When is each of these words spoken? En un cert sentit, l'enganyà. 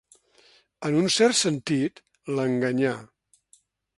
En 0.89 0.97
un 1.01 1.09
cert 1.15 1.37
sentit, 1.41 2.03
l'enganyà. 2.39 2.97